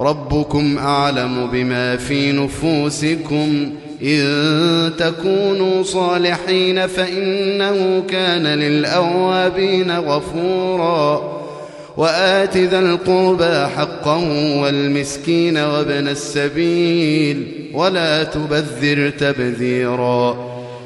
[0.00, 3.70] ربكم أعلم بما في نفوسكم.
[4.02, 11.36] إن تكونوا صالحين فإنه كان للأوابين غفورا.
[11.96, 17.70] وآت ذا القربى حقه والمسكين وابن السبيل.
[17.74, 20.55] ولا تبذر تبذيراً.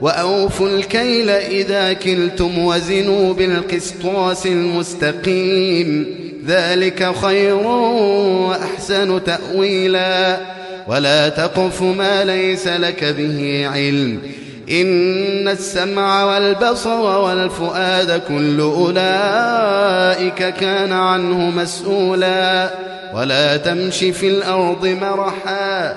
[0.00, 6.06] وأوفوا الكيل إذا كلتم وزنوا بالقسطاس المستقيم.
[6.46, 10.36] ذلك خير وأحسن تأويلا.
[10.88, 14.18] ولا تقف ما ليس لك به علم.
[14.70, 22.70] إن السمع والبصر والفؤاد كل أولئك كان عنه مسؤولا.
[23.14, 25.96] ولا تمش في الأرض مرحا.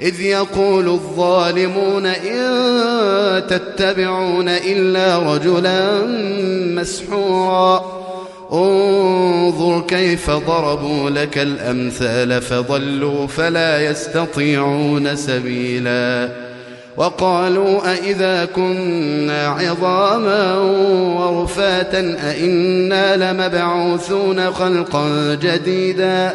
[0.00, 6.06] إذ يقول الظالمون إن تتبعون إلا رجلا
[6.80, 7.98] مسحورا.
[8.52, 16.28] انظر كيف ضربوا لك الأمثال فضلوا فلا يستطيعون سبيلا.
[16.96, 20.54] وقالوا أئذا كنا عظاما
[21.18, 26.34] ورفاتا أئنا لمبعوثون خلقا جديدا.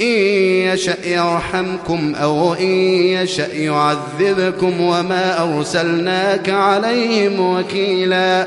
[0.00, 0.04] إن
[0.72, 2.70] يشأ يرحمكم أو إن
[3.12, 8.46] يشأ يعذبكم وما أرسلناك عليهم وكيلا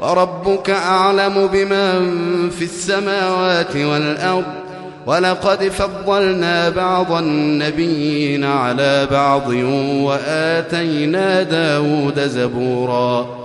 [0.00, 4.44] وربك أعلم بمن في السماوات والأرض
[5.06, 9.48] ولقد فضلنا بعض النبيين على بعض
[10.02, 13.44] وآتينا داود زبوراً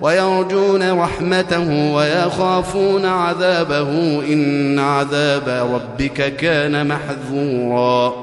[0.00, 3.88] ويرجون رحمته ويخافون عذابه
[4.32, 8.14] إن عذاب ربك كان محذورا.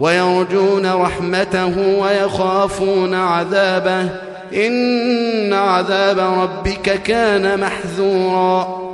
[0.00, 4.08] ويرجون رحمته ويخافون عذابه
[4.54, 8.93] إن عذاب ربك كان محذورا.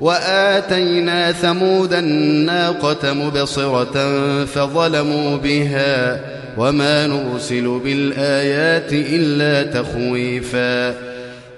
[0.00, 3.94] وآتينا ثمود الناقة مبصرة
[4.44, 6.20] فظلموا بها
[6.58, 10.94] وما نرسل بالآيات إلا تخويفا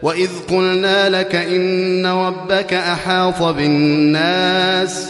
[0.03, 5.07] وإذ قلنا لك إن ربك أحاط بالناس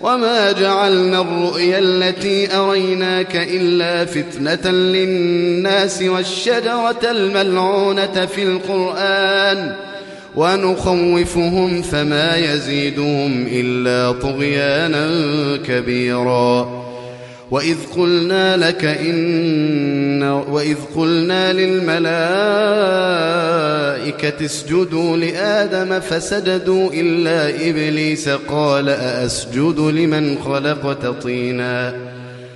[0.00, 9.74] وما جعلنا الرؤيا التي أريناك إلا فتنة للناس والشجرة الملعونة في القرآن
[10.36, 15.08] ونخوفهم فما يزيدهم إلا طغيانا
[15.56, 16.84] كبيرا.
[17.50, 22.04] وإذ قلنا لك إن وإذ قلنا للملائكة
[24.44, 32.13] اسجدوا لآدم فسجدوا إلا إبليس قال أأسجد لمن خلقت طيناً.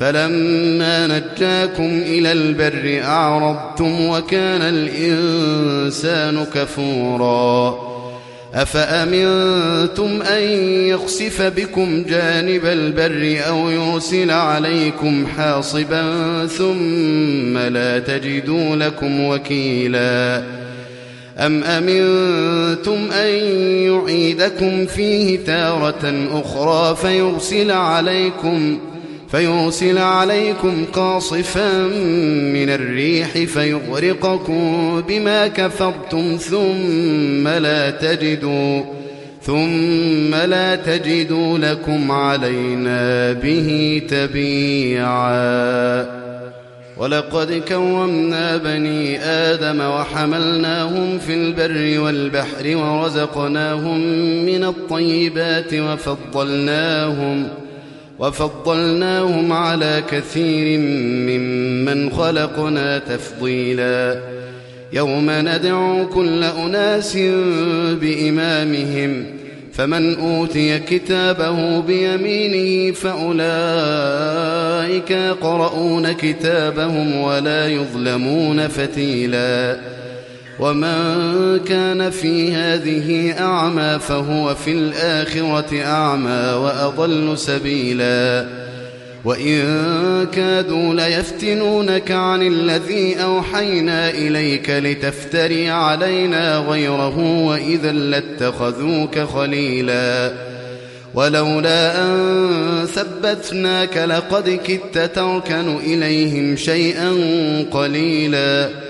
[0.00, 7.90] فلما نجاكم إلى البر أعرضتم وكان الإنسان كفوراً.
[8.54, 10.42] أفأمنتم أن
[10.88, 16.02] يخسف بكم جانب البر أو يرسل عليكم حاصبا
[16.46, 20.42] ثم لا تجدوا لكم وكيلا؟
[21.38, 23.34] أم أمنتم أن
[23.84, 28.78] يعيدكم فيه تارة أخرى فيرسل عليكم
[29.30, 31.78] فيرسل عليكم قاصفا
[32.52, 38.82] من الريح فيغرقكم بما كفرتم ثم لا تجدوا
[39.42, 46.06] ثم لا تجدوا لكم علينا به تبيعا.
[46.96, 54.00] ولقد كومنا بني آدم وحملناهم في البر والبحر ورزقناهم
[54.46, 57.69] من الطيبات وفضلناهم ۖ
[58.20, 64.20] وفضلناهم على كثير ممن خلقنا تفضيلا.
[64.92, 67.16] يوم ندعو كل أناس
[68.00, 69.26] بإمامهم
[69.72, 73.40] فمن أوتي كتابه بيمينه فأولئك
[75.10, 79.99] يقرؤون كتابهم ولا يظلمون فتيلاً.
[80.60, 88.46] ومن كان في هذه أعمى فهو في الآخرة أعمى وأضل سبيلا
[89.24, 100.32] وإن كادوا ليفتنونك عن الذي أوحينا إليك لتفتري علينا غيره وإذا لاتخذوك خليلا
[101.14, 107.12] ولولا أن ثبتناك لقد كدت تركن إليهم شيئا
[107.70, 108.89] قليلا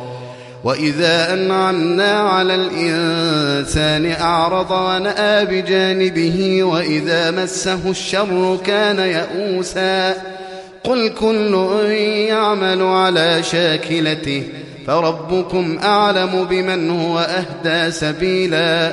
[0.63, 10.15] وإذا أنعمنا على الإنسان أعرض ونأى بجانبه وإذا مسه الشر كان يئوسا
[10.83, 11.53] قل كل
[12.27, 14.43] يعمل على شاكلته
[14.87, 18.91] فربكم أعلم بمن هو أهدى سبيلا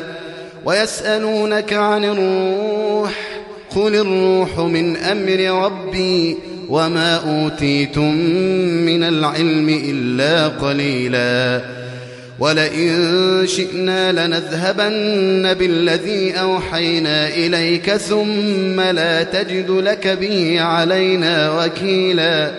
[0.64, 3.12] ويسألونك عن الروح
[3.76, 8.14] قل الروح من أمر ربي وما أوتيتم
[8.86, 11.60] من العلم إلا قليلا.
[12.38, 22.50] ولئن شئنا لنذهبن بالذي أوحينا إليك ثم لا تجد لك به علينا وكيلا.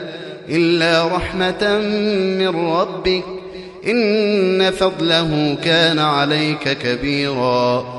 [0.49, 1.79] إلا رحمة
[2.39, 3.23] من ربك.
[3.87, 7.98] إن فضله كان عليك كبيرا.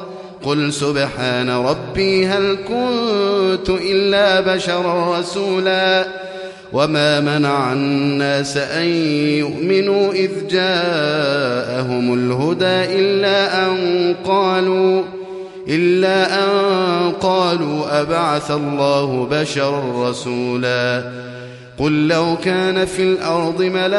[0.43, 6.07] قل سبحان ربي هل كنت إلا بشرا رسولا
[6.73, 8.85] وما منع الناس أن
[9.37, 13.75] يؤمنوا إذ جاءهم الهدى إلا أن
[14.25, 15.03] قالوا
[15.67, 21.03] إلا أن قالوا أبعث الله بشرا رسولا
[21.77, 23.97] قل لو كان في الأرض ملائكة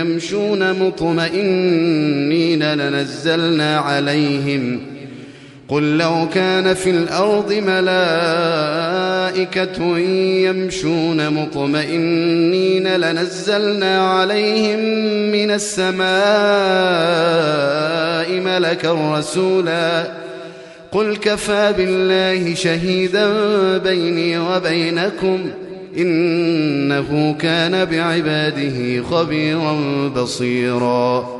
[0.00, 4.80] يمشون مطمئنين لنزلنا عليهم.
[5.68, 7.98] قل لو كان في الأرض ملائكة
[10.48, 14.78] يمشون مطمئنين لنزلنا عليهم
[15.32, 16.08] من السماء
[18.40, 20.27] ملكا رسولا.
[20.92, 23.28] قل كفى بالله شهيدا
[23.78, 25.50] بيني وبينكم
[25.98, 29.78] إنه كان بعباده خبيرا
[30.16, 31.38] بصيراً.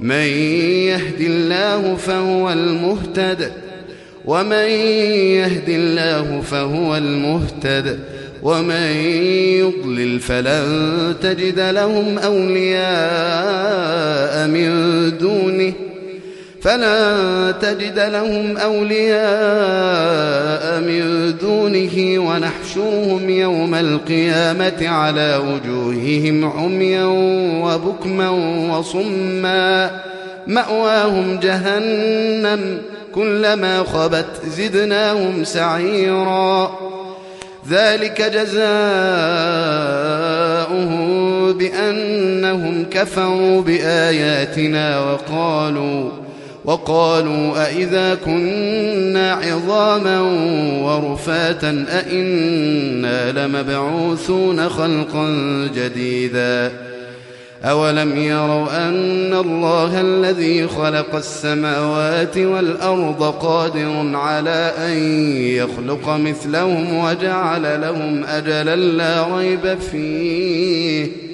[0.00, 0.26] من
[0.90, 3.52] يهد الله فهو المهتد
[4.24, 4.68] ومن
[5.38, 7.98] يهد الله فهو المهتد
[8.42, 8.96] ومن
[9.60, 12.88] يضلل فلن تجد لهم أولياء
[14.48, 14.70] من
[15.18, 15.72] دونه.
[16.64, 19.24] فلا تجد لهم أولياء
[20.80, 27.04] من دونه ونحشرهم يوم القيامة على وجوههم عميا
[27.64, 28.30] وبكما
[28.70, 29.90] وصما.
[30.46, 32.78] مأواهم جهنم
[33.14, 36.78] كلما خبت زدناهم سعيرا.
[37.68, 38.64] ذلك جزاؤهم
[41.52, 46.23] بأنهم كفروا بآياتنا وقالوا
[46.64, 50.20] وقالوا أئذا كنا عظاما
[50.82, 55.28] ورفاتا أئنا لمبعوثون خلقا
[55.74, 56.72] جديدا
[57.64, 64.98] أولم يروا أن الله الذي خلق السماوات والأرض قادر على أن
[65.38, 71.33] يخلق مثلهم وجعل لهم أجلا لا ريب فيه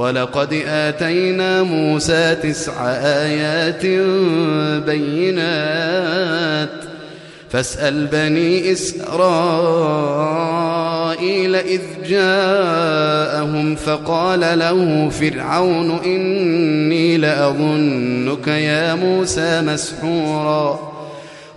[0.00, 3.86] ولقد آتينا موسى تسع آيات
[4.86, 6.68] بينات.
[7.50, 9.16] فاسأل بني إسرائيل
[11.56, 20.89] إذ جاءهم فقال له فرعون إني لأظنك يا موسى مسحوراً.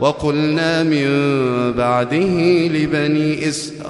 [0.00, 1.06] وقلنا من
[1.72, 3.84] بعده لبني إسرائيل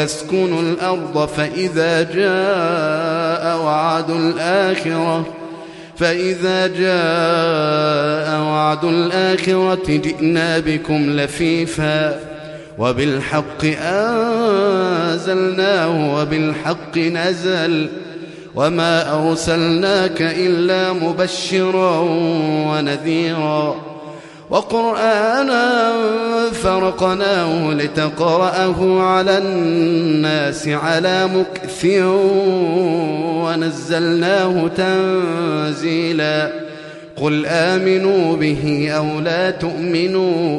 [0.00, 5.26] اسكنوا الأرض فإذا جاء وعد الآخرة
[5.96, 12.20] فإذا جاء وعد الآخرة جئنا بكم لفيفا.
[12.78, 13.64] وبالحق
[15.04, 17.88] أنزلناه وبالحق نزل.
[18.54, 21.98] وما أرسلناك إلا مبشرا
[22.68, 23.74] ونذيرا
[24.50, 25.92] وقرآنا
[26.52, 31.86] فرقناه لتقرأه على الناس على مكث
[33.44, 36.50] ونزلناه تنزيلا
[37.16, 40.58] قل آمنوا به أو لا تؤمنوا